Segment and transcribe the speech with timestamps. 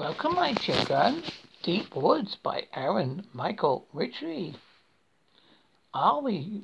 [0.00, 1.22] Welcome, my children.
[1.62, 4.56] Deep Woods by Aaron Michael Ritchie.
[5.92, 6.62] Are we,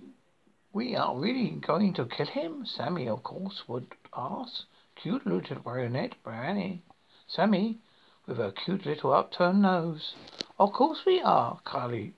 [0.73, 2.65] we are really going to kill him?
[2.65, 4.63] Sammy, of course, would ask.
[4.95, 6.81] Cute little baronet Branny.
[7.29, 7.79] Sammy,
[8.27, 10.15] with her cute little upturned nose.
[10.59, 12.15] Of course we are, Carly.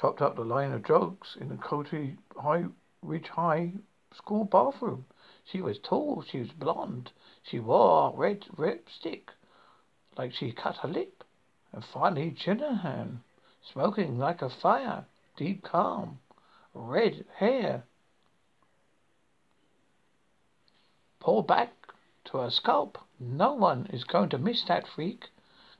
[0.00, 2.64] Chopped up the line of drugs in the Coty High
[3.02, 3.72] Ridge High
[4.16, 5.04] school bathroom.
[5.44, 7.12] She was tall, she was blonde,
[7.42, 9.32] she wore red lipstick
[10.18, 11.24] like she cut her lip.
[11.72, 13.18] And finally Jinahan,
[13.62, 16.18] smoking like a fire, deep calm,
[16.74, 17.84] red hair.
[21.20, 21.72] Pulled back
[22.24, 22.98] to her scalp.
[23.20, 25.30] No one is going to miss that freak.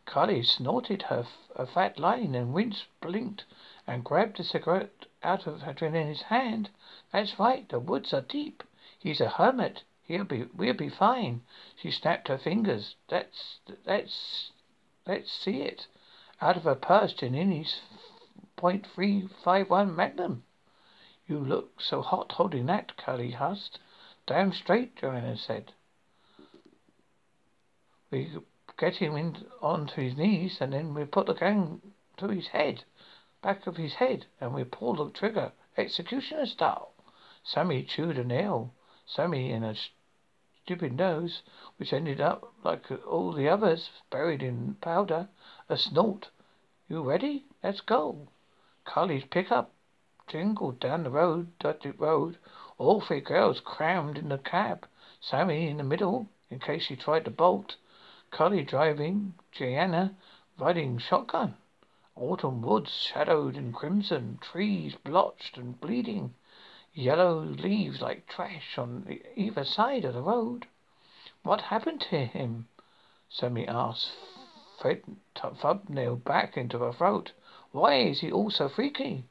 [0.06, 3.45] Carly snorted her a fat line and Wince blinked
[3.87, 6.70] and grabbed the cigarette out of Adrenaline's hand.
[7.12, 8.62] That's right, the woods are deep.
[8.98, 9.82] He's a hermit.
[10.09, 11.43] He'll be, we'll be fine.
[11.77, 12.97] She snapped her fingers.
[13.11, 14.53] That's, that's,
[15.07, 15.87] let's see it.
[16.41, 17.83] Out of her purse, Janini's
[18.57, 20.45] .351 Magnum.
[21.27, 23.80] You look so hot holding that, Carly husked.
[24.27, 25.74] Damn straight, Joanna said.
[28.10, 28.32] We
[28.79, 31.82] get him in onto his knees, and then we put the gun
[32.16, 32.85] to his head,
[33.43, 36.95] back of his head, and we pull the trigger, executioner style.
[37.45, 38.73] Sammy chewed a nail.
[39.04, 39.75] Sammy in a
[40.69, 41.41] stupid nose,
[41.79, 45.27] which ended up like all the others, buried in powder.
[45.71, 46.29] A snort.
[46.91, 47.47] You ready?
[47.65, 48.29] Let's go.
[48.85, 49.73] Carly's pickup
[50.27, 52.37] jingled down the road, dirty road.
[52.77, 54.87] All three girls crammed in the cab.
[55.23, 57.77] Sammy in the middle, in case she tried to bolt.
[58.30, 59.32] Carly driving.
[59.51, 60.15] Gianna
[60.59, 61.57] riding shotgun.
[62.15, 64.38] Autumn woods shadowed in crimson.
[64.43, 66.34] Trees blotched and bleeding
[66.99, 70.66] yellow leaves like trash on either side of the road.
[71.44, 72.66] What happened to him?
[73.28, 74.10] Sammy asked,
[74.81, 75.04] Fred
[75.37, 77.31] thumbnail back into her throat.
[77.71, 79.25] Why is he all so freaky?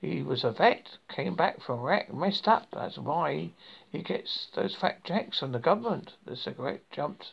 [0.00, 2.68] He was a vet, came back from wreck, messed up.
[2.72, 3.50] That's why
[3.92, 6.14] he gets those fat checks from the government.
[6.24, 7.32] The cigarette jumped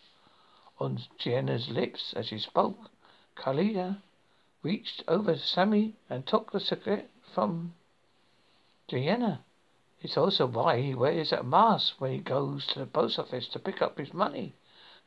[0.80, 2.90] on Gianna's lips as she spoke.
[3.38, 4.02] Khalida
[4.64, 7.74] reached over to Sammy and took the cigarette from
[8.90, 9.46] Gianna.
[10.00, 13.60] It's also why he wears that mask when he goes to the post office to
[13.60, 14.54] pick up his money.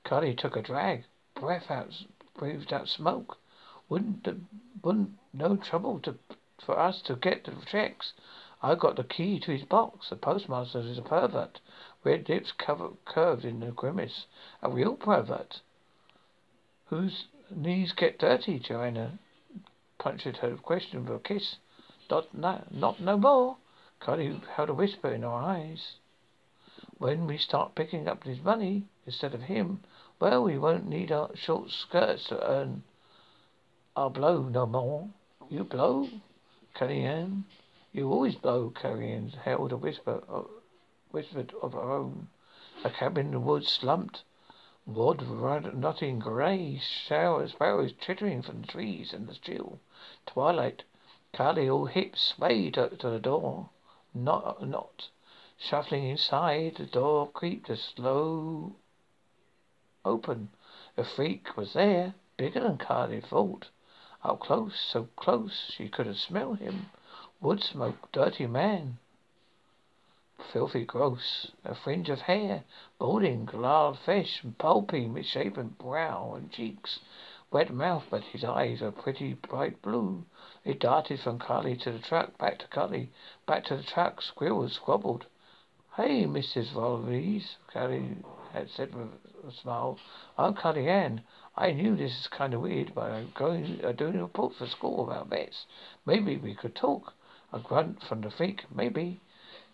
[0.03, 2.05] Carly took a drag, breath out,
[2.37, 3.39] breathed out smoke.
[3.89, 4.27] Wouldn't
[4.83, 6.19] wouldn't no trouble to
[6.59, 8.13] for us to get the checks.
[8.63, 10.11] I got the key to his box.
[10.11, 11.61] The postmaster is a pervert.
[12.05, 14.27] Red lips cover, curved in a grimace.
[14.61, 15.61] A real pervert.
[16.87, 18.59] Whose knees get dirty?
[18.59, 19.19] Joanna
[19.99, 21.57] punctured her question with a kiss.
[22.11, 23.57] Not, not, not no more.
[24.01, 25.97] Carly held a whisper in her eyes.
[26.97, 29.85] When we start picking up his money instead of him,
[30.19, 32.83] well, we won't need our short skirts to earn
[33.95, 35.11] our blow no more.
[35.51, 36.09] You blow,
[36.73, 37.35] Carrie
[37.93, 40.45] You always blow, Ann held a whisper, uh,
[41.11, 42.29] whispered of her own.
[42.83, 44.25] A cabin in the woods slumped.
[44.87, 49.79] Wood rotting grey, shower sparrows chittering from the trees in the still
[50.25, 50.85] twilight.
[51.35, 53.69] Carly, all hips, swayed to the door.
[54.13, 55.09] Not, not.
[55.57, 58.75] Shuffling inside, the door creaked a slow
[60.05, 60.51] open.
[60.97, 63.69] The freak was there, bigger than Carly thought.
[64.25, 66.91] Up close, so close she could have smelled him.
[67.41, 68.99] Wood smoke, dirty man.
[70.53, 71.53] Filthy gross.
[71.65, 72.65] A fringe of hair,
[72.99, 77.01] balding, lard fish, pulpy, misshapen brow and cheeks.
[77.53, 80.25] Wet mouth, but his eyes are pretty bright blue.
[80.63, 83.11] He darted from Carly to the truck, back to Carly,
[83.45, 84.23] back to the truck.
[84.23, 85.27] Squirrels squabbled.
[85.97, 86.71] Hey, Mrs.
[86.73, 88.19] Voorhees, Carly
[88.53, 89.09] had said with
[89.45, 89.99] a smile.
[90.39, 91.23] I'm Carly Ann.
[91.57, 94.69] I knew this is kind of weird, but I'm going, uh, doing a report for
[94.69, 95.67] school about vets.
[96.07, 97.15] Maybe we could talk.
[97.53, 98.65] A grunt from the freak.
[98.73, 99.21] Maybe.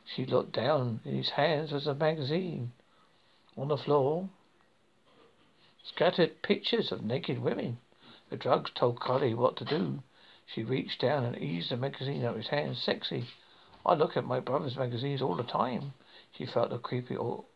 [0.06, 1.00] She looked down.
[1.04, 2.72] In his hands was a magazine.
[3.54, 4.30] On the floor,
[5.88, 7.78] Scattered pictures of naked women.
[8.28, 10.02] The drugs told Collie what to do.
[10.44, 12.76] She reached down and eased the magazine out of his hand.
[12.76, 13.28] Sexy.
[13.84, 15.94] I look at my brother's magazines all the time.
[16.32, 17.46] She felt the creepy all,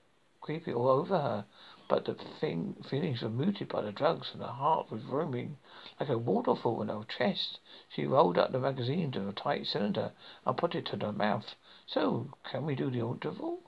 [0.41, 1.45] creepy all over her,
[1.89, 5.59] but the thing, feelings were muted by the drugs, and her heart was roaming
[5.99, 7.59] like a waterfall in her chest.
[7.89, 10.13] She rolled up the magazine to a tight cylinder
[10.47, 11.57] and put it to her mouth.
[11.85, 13.59] So, can we do the interval?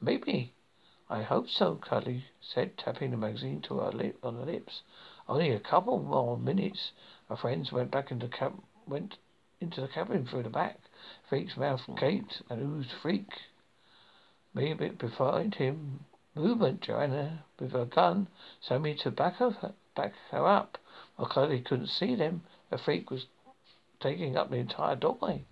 [0.00, 0.54] Maybe.
[1.08, 4.82] I hope so, Carly said, tapping the magazine to her lip on lips.
[5.28, 6.90] Only a couple more minutes.
[7.28, 9.16] Her friends went back into cab went
[9.60, 10.80] into the cabin through the back.
[11.28, 13.28] Freak's mouth gaped and oozed freak.
[14.52, 16.04] Me a bit behind him.
[16.34, 18.26] Movement, Joanna, with her gun,
[18.60, 20.76] Sammy to back her back her up.
[21.14, 23.26] While Cody couldn't see them, the freak was
[24.00, 25.44] taking up the entire doorway.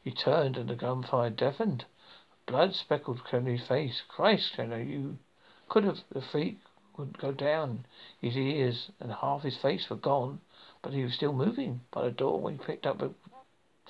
[0.00, 1.86] He turned and the gunfire deafened.
[2.46, 4.02] Blood speckled Cody's face.
[4.08, 5.18] Christ, Jenna, you
[5.68, 5.98] could have.
[6.10, 6.58] The feet
[6.96, 7.86] would go down.
[8.20, 10.40] His ears and half his face were gone,
[10.82, 11.80] but he was still moving.
[11.90, 13.10] By the door, when he picked up a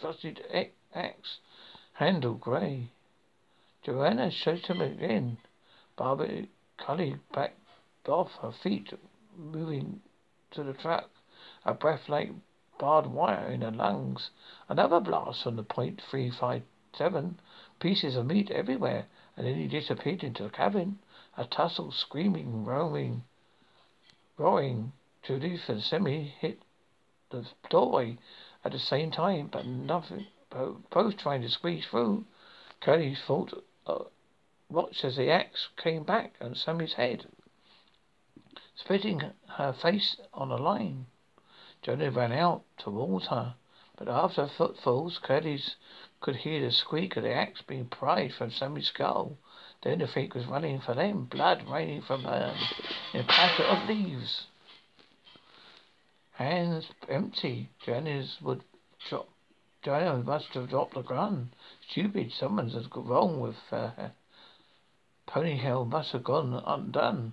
[0.03, 0.45] rusted
[0.95, 1.39] axe,
[1.95, 2.91] handle grey.
[3.83, 5.39] Joanna showed him again.
[5.97, 6.47] Barbara
[6.77, 7.59] Cully backed
[8.07, 8.93] off her feet,
[9.37, 10.03] moving
[10.51, 11.11] to the truck,
[11.65, 12.31] a breath like
[12.79, 14.31] barbed wire in her lungs.
[14.69, 16.63] Another blast from the point three five
[16.97, 17.41] seven.
[17.83, 19.07] Pieces of meat everywhere,
[19.37, 21.01] and then he disappeared into the cabin.
[21.37, 23.25] A tussle, screaming, roaring,
[24.39, 24.93] roaring.
[25.25, 26.63] Judith and Sammy hit
[27.31, 28.19] the doorway
[28.65, 30.29] at the same time, but nothing.
[30.51, 32.25] Both trying to squeeze through.
[32.81, 34.05] Curly thought, uh,
[34.71, 37.27] watched as the axe came back on Sammy's head,
[38.77, 41.07] splitting her face on a line.
[41.83, 43.57] Johnny ran out towards her,
[43.97, 45.75] but after footfalls, Curtis
[46.23, 49.37] could hear the squeak of the axe being pried from Sammy's skull.
[49.83, 52.55] Then the freak was running for them, blood raining from her
[53.13, 54.47] in a packet of leaves.
[56.35, 57.69] Hands empty.
[57.85, 58.63] Joanna's would
[59.09, 59.29] drop.
[59.83, 61.53] Joanna must have dropped the gun.
[61.91, 64.13] Stupid, someone's wrong with her.
[65.27, 67.33] Ponytail must have gone undone.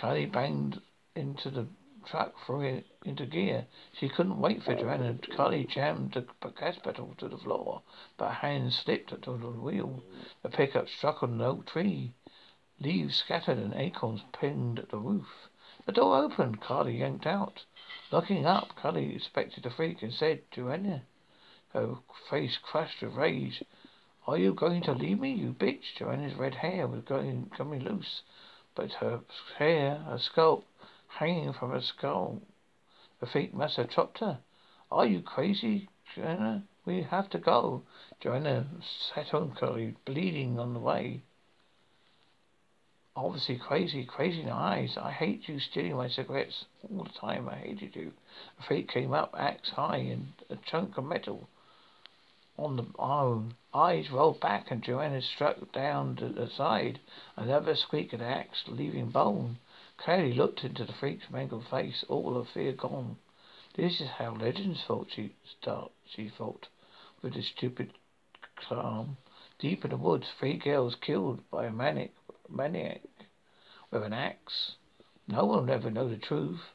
[0.00, 0.80] Kylie banged
[1.14, 1.66] into the
[2.06, 3.66] truck, threw it into gear.
[3.92, 5.18] She couldn't wait for Joanna.
[5.34, 7.82] Carly jammed the gas pedal to the floor,
[8.16, 10.02] but her hand slipped to the wheel.
[10.42, 12.12] The pickup struck on an oak tree.
[12.78, 15.48] Leaves scattered and acorns pinged at the roof.
[15.86, 16.60] The door opened.
[16.60, 17.64] Carly yanked out.
[18.12, 21.02] Looking up, Carly inspected the freak and said, Joanna.
[21.72, 21.96] Her
[22.28, 23.62] face crushed with rage.
[24.26, 25.94] Are you going to leave me, you bitch?
[25.96, 28.22] Joanna's red hair was going coming loose,
[28.74, 29.20] but her
[29.56, 30.66] hair, her scalp,
[31.08, 32.42] hanging from her skull.
[33.20, 34.40] The freak must have chopped her.
[34.90, 36.64] Are you crazy, Joanna?
[36.86, 37.82] We have to go.
[38.20, 38.66] Joanna
[39.14, 41.20] sat on Curly, bleeding on the way.
[43.14, 44.96] Obviously crazy, crazy in her eyes.
[44.96, 47.48] I hate you stealing my cigarettes all the time.
[47.48, 48.12] I hated you.
[48.56, 51.48] The freak came up, axe high, and a chunk of metal
[52.56, 53.56] on the arm.
[53.74, 57.00] Eyes rolled back, and Joanna struck down to the side.
[57.36, 59.58] Another squeak of the axe, leaving bone.
[60.02, 63.18] Clearly looked into the freak's mangled face, all of fear gone.
[63.74, 66.68] This is how legends thought she start, she thought,
[67.20, 67.92] with a stupid
[68.56, 69.18] calm.
[69.58, 72.14] Deep in the woods, three girls killed by a manic
[72.48, 73.02] maniac
[73.90, 74.76] with an axe.
[75.28, 76.70] No one will ever know the truth.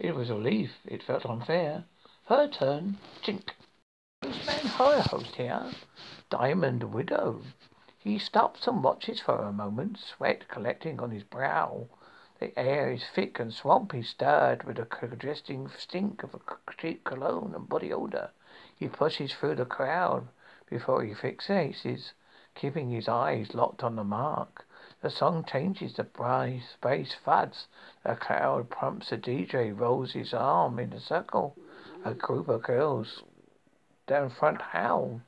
[0.00, 0.72] It was a relief.
[0.84, 1.84] It felt unfair.
[2.24, 2.98] Her turn.
[3.22, 3.50] Chink.
[4.24, 4.66] Ghostman
[5.06, 5.70] host here.
[6.28, 7.40] Diamond Widow.
[8.00, 11.86] He stops and watches for a moment, sweat collecting on his brow.
[12.44, 16.38] The air is thick and swampy, stirred with a congesting stink of
[16.76, 18.32] cheap cologne and body odor.
[18.76, 20.28] He pushes through the crowd
[20.68, 22.12] before he fixates,
[22.54, 24.66] keeping his eyes locked on the mark.
[25.00, 27.66] The song changes, the bass thuds.
[28.02, 31.56] The crowd pumps the DJ, rolls his arm in a circle.
[32.04, 33.22] A group of girls
[34.06, 35.22] down front howl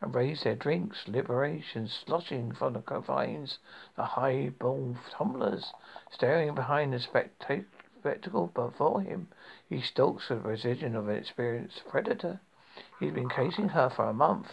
[0.00, 3.58] and raise their drinks, liberation sloshing from the confines,
[3.96, 5.72] the high ball tumblers,
[6.10, 7.64] staring behind the spectac-
[7.98, 9.28] spectacle before him.
[9.68, 12.40] He stalks with the precision of an experienced predator.
[13.00, 14.48] He's been casing her for a month,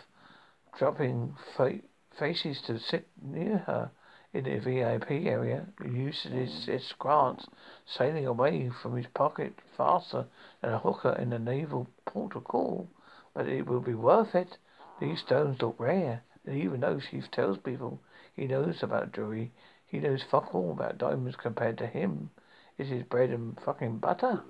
[0.77, 1.81] dropping fa-
[2.17, 3.91] faces to sit near her
[4.33, 7.47] in the VIP area, using his, his grants,
[7.85, 10.25] sailing away from his pocket faster
[10.61, 12.89] than a hooker in a naval port of call.
[13.33, 14.57] But it will be worth it.
[14.99, 17.99] These stones look rare, and even though she tells people
[18.35, 19.51] he knows about jewelry,
[19.85, 22.29] he knows fuck all about diamonds compared to him.
[22.77, 24.43] This his bread and fucking butter.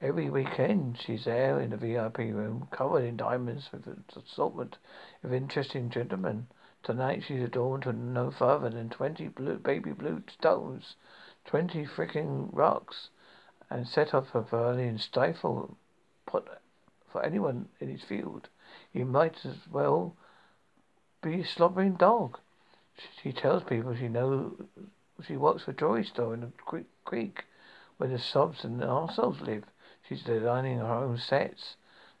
[0.00, 4.78] Every weekend she's there in the VIP room, covered in diamonds with an assortment
[5.22, 6.48] of interesting gentlemen.
[6.82, 10.96] Tonight she's adorned with no further than twenty blue, baby blue stones,
[11.44, 13.10] twenty freaking rocks,
[13.70, 15.76] and set off a burly and stifle
[16.26, 16.48] put
[17.06, 18.48] for anyone in his field.
[18.92, 20.16] You might as well
[21.22, 22.38] be a slobbering dog.
[23.22, 24.54] She tells people she knows
[25.26, 27.44] she works for Joy Store in the creek
[27.96, 29.64] where the sobs and the arseholes live.
[30.02, 31.76] She's designing her own sets.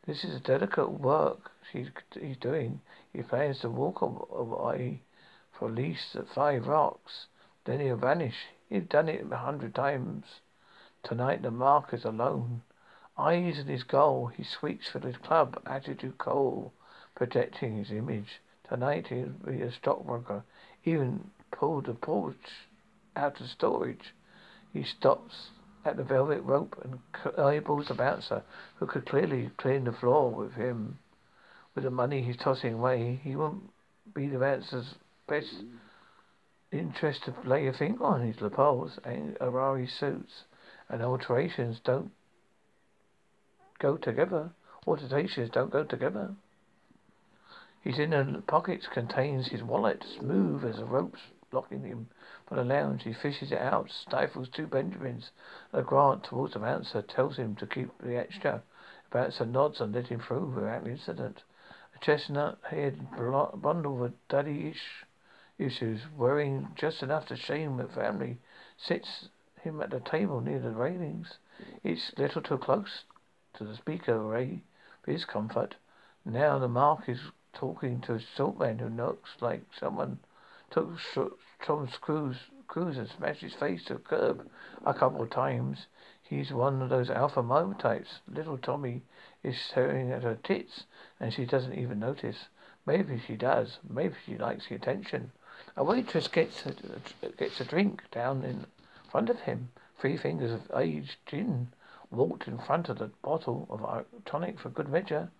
[0.06, 1.88] This is a delicate work she's
[2.18, 2.80] he's doing.
[3.12, 5.02] He plans to walk away
[5.52, 7.26] for at least five rocks.
[7.64, 8.46] Then he'll vanish.
[8.68, 10.24] He's done it a hundred times.
[11.02, 12.62] Tonight the mark is alone.
[13.18, 16.72] Eyes on his goal, he sweeps for the club, attitude cold,
[17.14, 18.40] protecting his image.
[18.66, 20.42] Tonight he'll be a stockbroker,
[20.84, 22.68] even pulled the Porsche
[23.14, 24.14] out of storage.
[24.72, 25.50] He stops
[25.84, 27.00] at the velvet rope and
[27.38, 28.42] eyeballs the bouncer,
[28.76, 30.98] who could clearly clean the floor with him.
[31.74, 33.70] With the money he's tossing away, he won't
[34.14, 34.94] be the bouncer's
[35.26, 35.64] best
[36.70, 40.44] interest to lay a finger on his lapels and Armani suits
[40.88, 42.10] and alterations don't
[43.82, 44.48] go together.
[44.86, 46.30] Alterations don't go together.
[47.80, 51.16] His inner pockets contains his wallet, smooth as a rope
[51.50, 52.08] blocking him
[52.46, 53.02] from the lounge.
[53.02, 55.32] He fishes it out, stifles two Benjamins.
[55.72, 58.62] A grant towards the bouncer tells him to keep the extra.
[59.10, 61.42] The bouncer nods and let him through without incident.
[61.96, 65.04] A chestnut-haired bundle with daddy-ish
[65.58, 68.38] issues, wearing just enough to shame the family,
[68.76, 69.28] sits
[69.60, 71.38] him at the table near the railings.
[71.82, 73.02] It's little too close
[73.54, 74.18] to the speaker
[75.02, 75.76] for his comfort.
[76.24, 77.20] Now the mark is
[77.52, 80.20] talking to a saltman who looks like someone
[80.70, 80.98] took
[81.60, 84.48] Tom Cruise, Cruise and smashed his face to the curb
[84.86, 85.86] a couple of times.
[86.22, 88.20] He's one of those alpha male types.
[88.26, 89.02] Little Tommy
[89.42, 90.84] is staring at her tits,
[91.20, 92.48] and she doesn't even notice.
[92.86, 93.78] Maybe she does.
[93.86, 95.32] Maybe she likes the attention.
[95.76, 96.74] A waitress gets a,
[97.36, 98.64] gets a drink down in
[99.10, 99.68] front of him.
[99.98, 101.68] Three fingers of aged gin
[102.12, 105.30] walked in front of the bottle of tonic for good measure.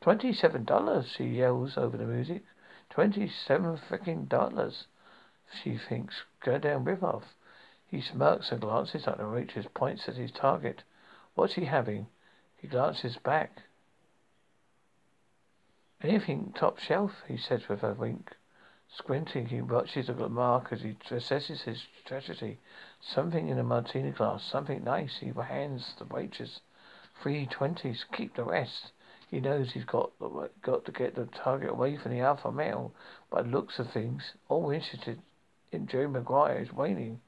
[0.00, 2.44] Twenty-seven dollars, she yells over the music.
[2.90, 4.86] Twenty-seven freaking dollars,
[5.62, 6.22] she thinks.
[6.44, 7.24] Goddamn rip-off.
[7.90, 10.82] He smirks and glances at the waitress, points at his target.
[11.34, 12.06] What's he having?
[12.58, 13.62] He glances back.
[16.02, 18.36] Anything top shelf, he says with a wink.
[18.96, 22.58] Squinting, he watches the mark as he assesses his tragedy.
[23.00, 25.18] Something in a martini glass, something nice.
[25.20, 26.60] He hands the waitress
[27.22, 28.04] three twenties.
[28.12, 28.92] Keep the rest.
[29.30, 30.12] He knows he's got
[30.62, 32.92] got to get the target away from the alpha male.
[33.30, 35.22] By the looks of things, all interested
[35.70, 37.20] in Jerry Maguire is waning.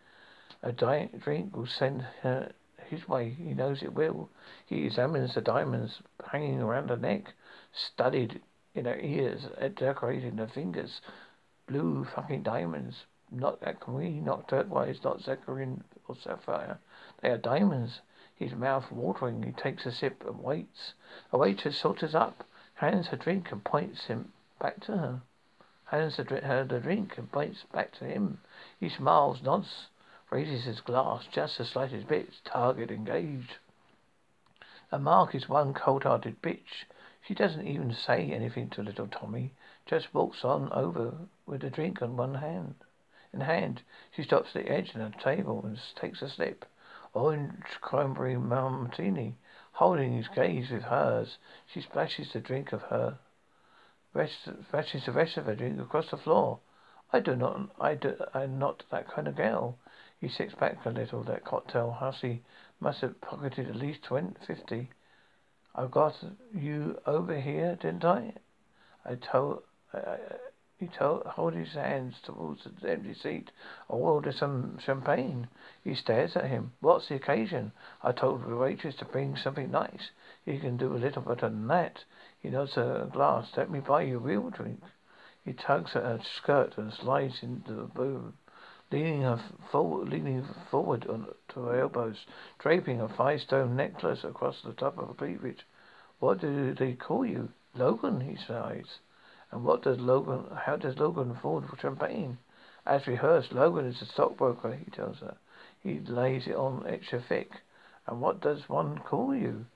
[0.63, 2.53] A di- drink will send her
[2.89, 3.31] his way.
[3.31, 4.29] He knows it will.
[4.67, 7.35] He examines the diamonds hanging around her neck,
[7.73, 8.41] studied
[8.75, 9.47] in her ears,
[9.77, 11.01] decorating her fingers
[11.67, 13.05] blue fucking diamonds.
[13.33, 16.79] Not uh, aquamarine, not turquoise, not zephyrine or sapphire.
[17.21, 18.01] They are diamonds.
[18.35, 20.95] His mouth watering, he takes a sip and waits.
[21.33, 22.45] A waitress saunters up,
[22.75, 25.23] hands her drink and points him back to her.
[25.85, 26.25] Hands her
[26.65, 28.41] the drink and points back to him.
[28.81, 29.87] He smiles, nods,
[30.31, 32.41] raises his glass just the slightest bit.
[32.45, 33.59] Target engaged.
[34.91, 36.85] The mark is one cold-hearted bitch.
[37.23, 39.53] She doesn't even say anything to little Tommy.
[39.87, 41.15] Just walks on over
[41.47, 42.75] with a drink on one hand.
[43.33, 46.65] In hand, she stops at the edge of the table and takes a sip.
[47.15, 49.37] Orange cranberry martini.
[49.73, 53.19] Holding his gaze with hers, she splashes the drink of her,
[54.13, 56.59] splashes the rest of her drink across the floor.
[57.13, 59.79] I do not, I do, I'm not that kind of girl.
[60.21, 61.23] He sits back a little.
[61.23, 62.43] That cocktail hussy
[62.79, 64.91] must have pocketed at least twenty, fifty.
[65.75, 66.15] I got
[66.55, 68.35] you over here, didn't I?
[69.05, 69.63] I told,
[69.95, 70.19] I,
[70.81, 73.51] he told, hold his hands towards the empty seat.
[73.91, 75.47] I'll order some champagne.
[75.85, 76.73] He stares at him.
[76.81, 77.73] What's the occasion?
[78.03, 80.11] I told the waitress to bring something nice.
[80.47, 82.05] He can do a little better than that.
[82.41, 83.49] He nods a glass.
[83.59, 84.81] Let me buy you a real drink.
[85.45, 88.39] He tugs at her skirt and slides into the room,
[88.91, 89.39] leaning her
[89.71, 92.25] forward, leaning forward on, to her elbows,
[92.59, 95.67] draping a five-stone necklace across the top of her cleavage.
[96.21, 97.51] What do they call you?
[97.75, 98.99] Logan, he sighs.
[99.53, 102.39] And what does Logan, how does Logan afford for champagne?
[102.87, 105.37] As rehearsed, Logan is a stockbroker, he tells her.
[105.83, 107.63] He lays it on extra thick.
[108.07, 109.67] And what does one call you?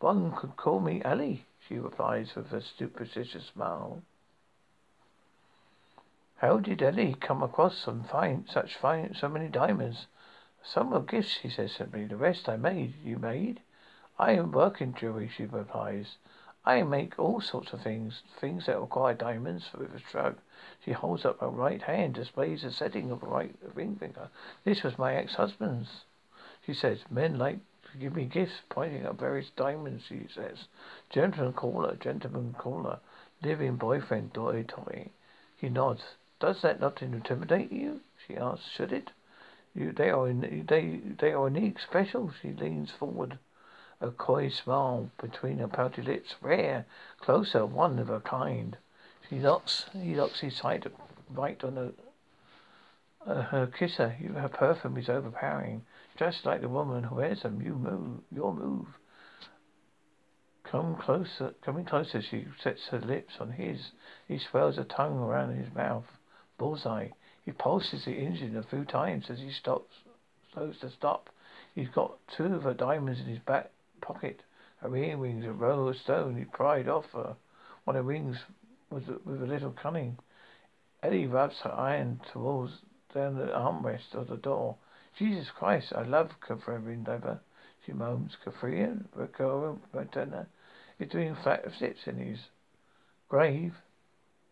[0.00, 4.02] One could call me Ellie, she replies with a superstitious smile.
[6.36, 10.06] How did Ellie come across some fine, such fine, so many diamonds?
[10.62, 12.04] Some were gifts, he says simply.
[12.04, 12.94] The rest I made.
[13.04, 13.60] You made?
[14.18, 16.16] I am working jewelry, she replies.
[16.68, 19.70] I make all sorts of things, things that require diamonds.
[19.72, 20.36] With a shrug,
[20.84, 24.28] she holds up her right hand, displays the setting of her right ring finger.
[24.64, 26.04] This was my ex-husband's.
[26.66, 27.60] She says, men like
[27.90, 30.68] to give me gifts, pointing at various diamonds, she says.
[31.08, 33.00] Gentleman caller, gentleman caller,
[33.42, 35.08] living boyfriend, toy toy.
[35.56, 36.16] He nods.
[36.38, 38.02] Does that not intimidate you?
[38.26, 38.68] She asks.
[38.68, 39.10] Should it?
[39.74, 42.30] You, they are, they, they are unique, special.
[42.42, 43.38] She leans forward
[44.00, 46.36] a coy smile between her pouty lips.
[46.40, 46.86] Rare,
[47.18, 48.76] closer, one of a kind.
[49.28, 50.86] She locks, he locks his sight
[51.28, 51.92] right on her,
[53.26, 54.10] uh, her kisser.
[54.10, 55.82] Her perfume is overpowering,
[56.16, 57.60] just like the woman who wears them.
[57.60, 58.86] You move, your move.
[60.62, 63.90] Come closer, coming closer, she sets her lips on his.
[64.28, 66.06] He swirls her tongue around his mouth.
[66.56, 67.08] Bullseye.
[67.44, 69.94] He pulses the engine a few times as he stops,
[70.52, 71.30] slows to stop.
[71.74, 74.42] He's got two of her diamonds in his back pocket.
[74.78, 76.36] Her earrings, a row of stone.
[76.36, 77.36] He pried off her.
[77.84, 78.36] One of the rings
[78.90, 80.18] was with a little cunning.
[81.02, 82.72] Eddie rubs her iron towards
[83.14, 84.76] down the armrest of the door.
[85.18, 87.40] Jesus Christ, I love Corinthian Diver.
[87.84, 88.36] She moans.
[88.44, 90.46] Corinthian, Ricardo Montalban
[90.98, 92.38] is doing flat flips in his
[93.28, 93.74] grave.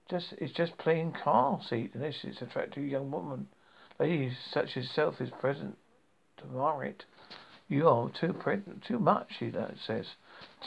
[0.09, 3.49] Just it's just plain car seat unless it's attractive young woman.
[3.99, 5.77] Ladies such as self is present
[6.39, 7.05] to mar it.
[7.69, 9.53] You are too pre- too much, she
[9.85, 10.07] says.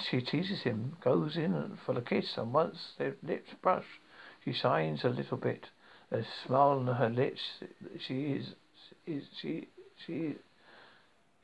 [0.10, 3.86] She teases him, goes in for the kiss, and once their lips brush,
[4.44, 5.68] she sighs a little bit.
[6.12, 7.40] A smile on her lips.
[8.00, 8.56] She is,
[9.06, 9.70] is she,
[10.06, 10.36] she,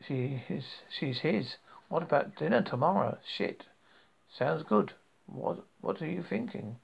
[0.06, 1.56] she is, she's his.
[1.88, 3.18] What about dinner tomorrow?
[3.38, 3.64] Shit.
[4.38, 4.94] Sounds good.
[5.28, 6.78] What, what are you thinking?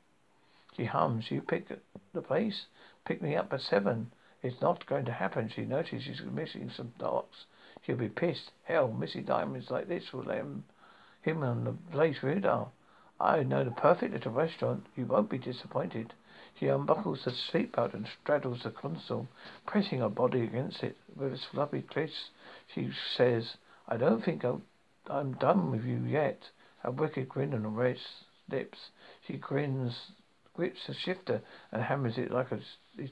[0.78, 1.30] She hums.
[1.30, 1.68] You pick
[2.13, 2.68] the place?
[3.04, 4.12] Pick me up at seven.
[4.44, 5.50] It's not going to happen.
[5.50, 7.46] She notices she's missing some dots.
[7.82, 8.52] She'll be pissed.
[8.64, 10.64] Hell, missing diamonds like this will let him,
[11.22, 12.72] him on the place radar.
[13.20, 14.86] I know the perfect little restaurant.
[14.96, 16.14] You won't be disappointed.
[16.60, 19.28] She unbuckles the seatbelt and straddles the console,
[19.66, 20.98] pressing her body against it.
[21.16, 22.30] With a sloppy twist,
[22.68, 23.58] she says,
[23.88, 26.50] I don't think i am done with you yet.
[26.84, 27.98] A wicked grin on her red
[28.50, 28.92] lips.
[29.26, 30.12] She grins
[30.54, 32.60] grips the shifter and hammers it like a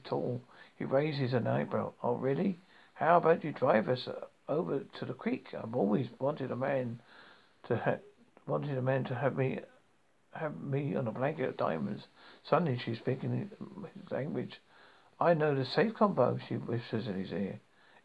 [0.08, 0.42] tool.
[0.76, 1.92] He raises an eyebrow.
[2.02, 2.60] Oh, really?
[2.94, 5.54] How about you drive us uh, over to the creek?
[5.54, 7.00] I've always wanted a man
[7.68, 8.04] to ha-
[8.46, 9.60] wanted a man to have me
[10.32, 12.04] have me on a blanket of diamonds.
[12.48, 14.60] Suddenly she's speaking his language.
[15.18, 17.60] I know the safe combo, she whispers in his ear.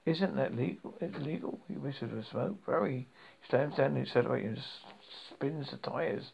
[0.05, 0.95] Isn't that legal?
[1.01, 2.65] It's legal, he whispers with smoke.
[2.65, 3.07] Very.
[3.41, 4.59] He slams down the accelerator and
[5.31, 6.31] spins the tires.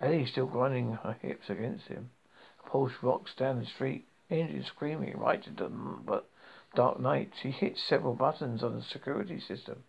[0.00, 2.10] Eddie's still grinding her hips against him.
[2.66, 6.22] Porsche rocks down the street, engine screaming right into the
[6.74, 7.32] dark night.
[7.40, 9.84] She hits several buttons on the security system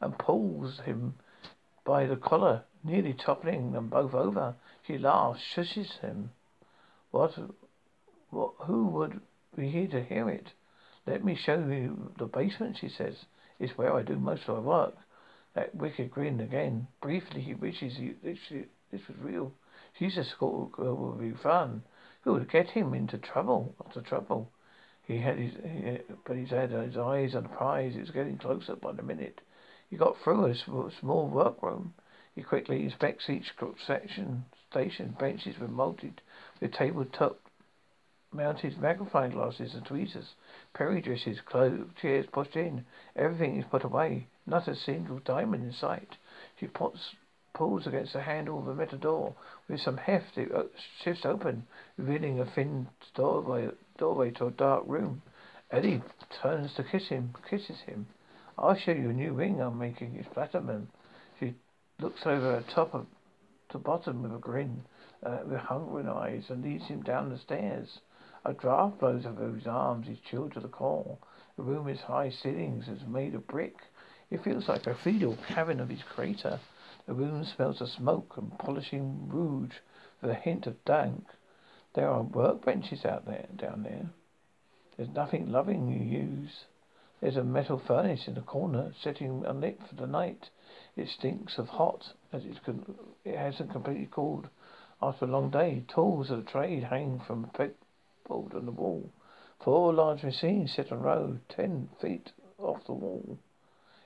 [0.00, 1.14] and pulls him
[1.84, 4.54] by the collar, nearly toppling them both over.
[4.86, 6.30] She laughs, shushes him.
[7.10, 7.38] What,
[8.30, 9.20] what, who would
[9.56, 10.52] be here to hear it?
[11.06, 13.14] Let me show you the basement, she says.
[13.58, 14.94] It's where I do most of my work.
[15.54, 16.88] That wicked grin again.
[17.00, 18.38] Briefly, he wishes he, this,
[18.92, 19.52] this was real.
[19.98, 21.82] She's a schoolgirl would be fun.
[22.22, 24.50] Who would get him into trouble after trouble?
[25.06, 27.94] He had his, he, uh, but he's had his eyes on the prize.
[27.94, 29.40] It's getting closer by the minute.
[29.88, 31.94] He got through a small workroom.
[32.34, 33.54] He quickly inspects each
[33.86, 35.16] section, station.
[35.18, 36.20] Benches were mounted
[36.60, 37.40] with tabletop
[38.32, 40.34] mounted magnifying glasses and tweezers.
[40.74, 42.84] Perry dresses, clothes, chairs pushed in.
[43.14, 44.26] Everything is put away.
[44.44, 46.16] Not a single diamond in sight.
[46.58, 47.14] She puts
[47.54, 49.34] pulls against the handle of a metal door.
[49.68, 50.64] With some heft, it uh,
[51.02, 51.66] shifts open,
[51.96, 55.22] revealing a thin doorway, doorway to a dark room.
[55.70, 56.02] Eddie
[56.42, 58.06] turns to kiss him, kisses him.
[58.58, 60.16] I'll show you a new ring I'm making.
[60.16, 60.88] It's platinum.
[61.38, 61.54] She
[62.00, 63.06] looks over at top of
[63.70, 64.84] to bottom with a grin,
[65.24, 68.00] uh, with hungry eyes, and leads him down the stairs.
[68.44, 70.06] A draft blows over his arms.
[70.06, 71.18] He's chilled to the core.
[71.56, 72.84] The room is high ceilings.
[72.88, 73.74] It's made of brick.
[74.30, 76.60] It feels like a feudal cavern of his crater.
[77.06, 79.74] The room smells of smoke and polishing rouge
[80.20, 81.24] with a hint of dank.
[81.96, 84.10] There are workbenches out there, down there.
[84.96, 86.66] There's nothing loving you use.
[87.22, 90.50] There's a metal furnace in the corner, sitting unlit for the night.
[90.94, 94.50] It stinks of hot, as it's con- it hasn't completely cooled
[95.00, 95.84] after a long day.
[95.88, 99.10] Tools of the trade hang from a pegboard on the wall.
[99.64, 103.38] Four large machines sit on a row, ten feet off the wall.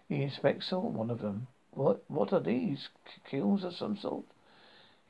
[0.08, 1.48] He inspects one of them.
[1.72, 2.88] What what are these?
[3.28, 4.26] Kilns of some sort?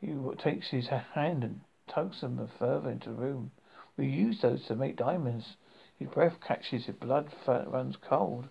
[0.00, 1.60] He takes his hand and
[1.90, 3.50] tugs them further into the room.
[3.96, 5.56] We use those to make diamonds.
[5.98, 8.48] His breath catches, his blood runs cold.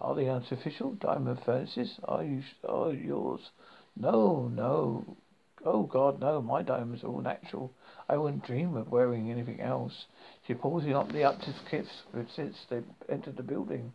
[0.00, 1.98] Are they artificial diamond furnaces?
[2.04, 3.50] Are you are yours?
[3.96, 5.16] No, no.
[5.64, 6.40] Oh God, no!
[6.40, 7.72] My diamonds are all natural.
[8.08, 10.06] I wouldn't dream of wearing anything else.
[10.46, 12.02] She him up the up to cliffs
[12.34, 13.92] since they entered the building.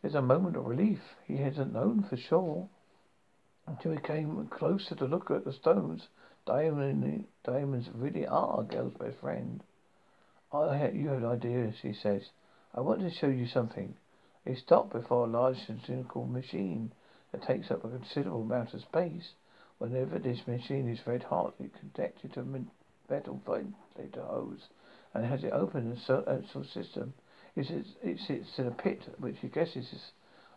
[0.00, 1.00] There's a moment of relief.
[1.26, 2.68] He hasn't known for sure
[3.66, 6.08] until he came closer to look at the stones.
[6.46, 9.62] Diamond, diamonds really are a girl's best friend.
[10.52, 12.22] I had, you have an idea, she says.
[12.74, 13.94] I want to show you something.
[14.44, 16.92] He stop before a large cylindrical machine
[17.32, 19.34] that takes up a considerable amount of space.
[19.78, 22.44] Whenever this machine is red hot, it connected to a
[23.10, 24.68] metal ventilator hose
[25.14, 26.40] and has it open in a uh,
[26.72, 27.14] system
[27.56, 30.12] it sits, it sits in a pit which he guesses is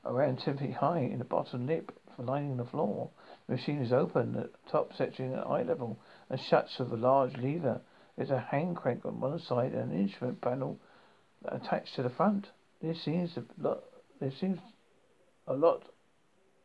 [0.06, 3.10] around ten feet high in the bottom lip for lining the floor.
[3.48, 6.98] The machine is open at the top section at eye level and shuts with a
[6.98, 7.82] large lever.
[8.16, 10.80] There's a hand crank on one side and an instrument panel
[11.46, 12.48] attached to the front.
[12.82, 13.46] There seems to
[14.20, 14.60] there seems
[15.48, 15.84] a lot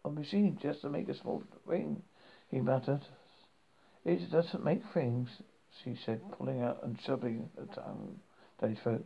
[0.05, 2.03] of machine just to make a small ring,
[2.51, 3.03] he muttered.
[4.05, 5.29] It doesn't make things,
[5.83, 8.21] she said, pulling out and shoving her tongue
[8.61, 9.05] down his throat.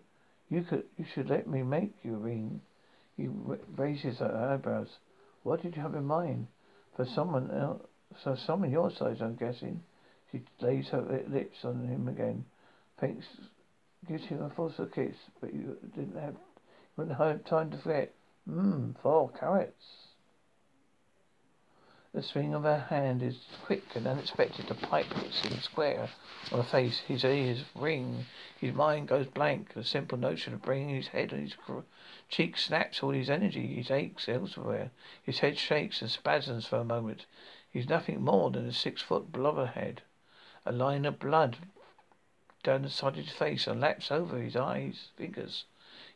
[0.48, 2.60] You could, you should let me make you a ring.
[3.16, 3.28] He
[3.76, 4.88] raises her eyebrows.
[5.42, 6.46] What did you have in mind?
[6.96, 7.82] For someone else,
[8.22, 9.82] for someone your size, I'm guessing.
[10.30, 12.44] She lays her lips on him again.
[13.00, 13.24] Thanks,
[14.08, 18.14] gives him a forceful kiss, but you didn't have, you wouldn't have time to forget.
[18.48, 20.11] Mmm, four carats.
[22.14, 24.66] The swing of her hand is quick and unexpected.
[24.66, 26.10] The pipe hits him square
[26.50, 26.98] on the face.
[26.98, 28.26] His ears ring.
[28.60, 29.72] His mind goes blank.
[29.72, 31.56] The simple notion of bringing his head and his
[32.28, 33.66] cheek snaps all his energy.
[33.66, 34.90] His aches elsewhere.
[35.22, 37.24] His head shakes and spasms for a moment.
[37.70, 40.02] He's nothing more than a six-foot blubber head.
[40.66, 41.56] A line of blood
[42.62, 45.64] down the side of his face and laps over his eyes, fingers.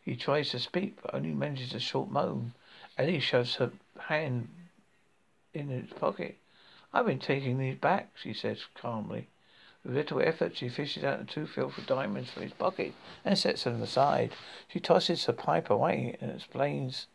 [0.02, 2.52] He tries to speak, but only manages a short moan.
[2.98, 4.50] Ellie shoves her hand
[5.56, 6.36] in his pocket.
[6.92, 9.28] I've been taking these back, she says calmly.
[9.84, 12.92] With little effort, she fishes out the two filthy diamonds from his pocket
[13.24, 14.32] and sets them aside.
[14.68, 17.06] She tosses her pipe away and explains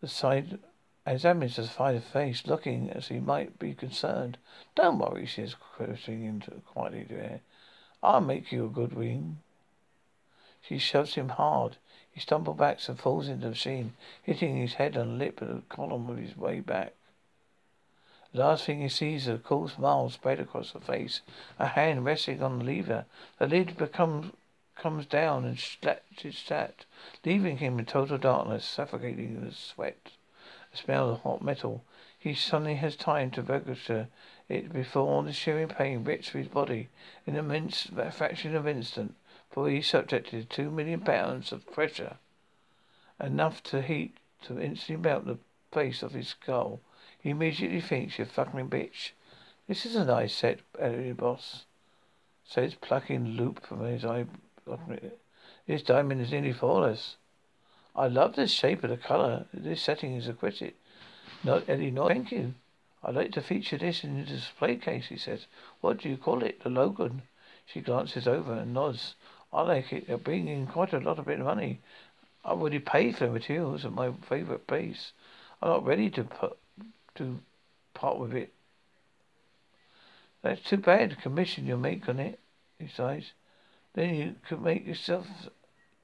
[0.00, 0.58] the side,
[1.06, 4.38] examines the side of face, looking as he might be concerned.
[4.74, 7.40] Don't worry, she says, whispering quietly to her.
[8.02, 9.38] I'll make you a good ring.
[10.60, 11.76] She shoves him hard.
[12.12, 15.62] He stumbles back and falls into the machine, hitting his head the lip of the
[15.68, 16.92] column of his way back.
[18.36, 21.20] Last thing he sees is a cool smile spread across her face,
[21.56, 23.06] a hand resting on the lever.
[23.38, 24.32] The lid becomes
[24.74, 26.84] comes down and slatches sat,
[27.24, 30.10] leaving him in total darkness, suffocating in the sweat,
[30.72, 31.84] the smell of hot metal.
[32.18, 34.08] He suddenly has time to register
[34.48, 36.88] it before the shearing pain rips through his body
[37.26, 39.14] in a mince, a fraction of an instant,
[39.48, 42.16] for he is subjected to two million pounds of pressure,
[43.20, 45.38] enough to heat to instantly melt the
[45.70, 46.80] face of his skull.
[47.24, 49.12] He immediately thinks you fucking bitch.
[49.66, 51.64] This is a nice set, Elliot boss.
[52.44, 54.26] Says plucking loop from his eye.
[55.66, 57.16] This diamond is nearly flawless.
[57.96, 59.46] I love the shape of the colour.
[59.54, 60.76] This setting is exquisite.
[61.42, 62.52] Not Eddie, not thank you.
[63.02, 65.46] I'd like to feature this in the display case, he says.
[65.80, 66.62] What do you call it?
[66.62, 67.22] The Logan.
[67.64, 69.14] She glances over and nods.
[69.50, 70.08] I like it.
[70.08, 71.80] They're bringing in quite a lot of bit of money.
[72.44, 75.12] I already paid for the materials at my favourite place.
[75.62, 76.58] I'm not ready to put
[77.16, 77.40] to
[77.94, 78.52] part with it.
[80.42, 82.38] That's too bad, commission you'll make on it,
[82.78, 83.32] he sighs.
[83.94, 85.26] Then you could make yourself,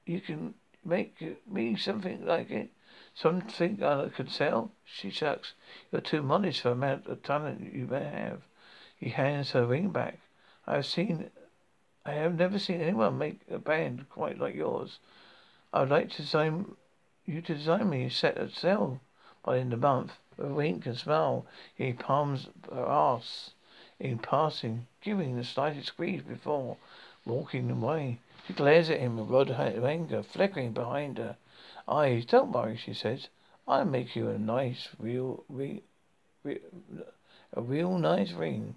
[0.05, 2.69] you can make me something like it.
[3.13, 4.71] Something I could sell?
[4.85, 5.53] She shucks.
[5.91, 8.41] You're too modest for the amount of talent you may have.
[8.95, 10.19] He hands her ring back.
[10.65, 11.29] I have seen,
[12.05, 14.99] I have never seen anyone make a band quite like yours.
[15.73, 16.75] I would like to design,
[17.25, 19.01] you to design me a set of sell
[19.43, 20.13] by the end of the month.
[20.43, 21.45] A wink and smile.
[21.75, 23.51] He palms her ass
[23.99, 26.77] in passing, giving the slightest squeeze before
[27.25, 28.19] walking away.
[28.47, 31.37] She glares at him with rod of anger flickering behind her
[31.87, 32.25] eyes.
[32.25, 33.27] Don't worry, she says.
[33.67, 35.83] I'll make you a nice, real, re,
[36.43, 36.59] re,
[37.53, 38.75] a real nice ring.